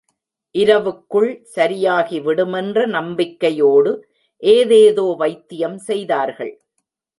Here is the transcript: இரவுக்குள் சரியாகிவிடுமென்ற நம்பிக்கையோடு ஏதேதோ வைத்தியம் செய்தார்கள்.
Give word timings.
இரவுக்குள் 0.55 1.29
சரியாகிவிடுமென்ற 1.55 2.85
நம்பிக்கையோடு 2.97 3.91
ஏதேதோ 4.43 5.07
வைத்தியம் 5.17 5.79
செய்தார்கள். 5.89 6.53